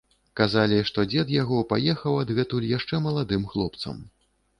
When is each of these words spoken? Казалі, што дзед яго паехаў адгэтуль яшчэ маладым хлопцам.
Казалі, 0.39 0.77
што 0.89 1.03
дзед 1.11 1.33
яго 1.33 1.59
паехаў 1.73 2.17
адгэтуль 2.21 2.65
яшчэ 2.71 3.01
маладым 3.09 3.45
хлопцам. 3.53 4.01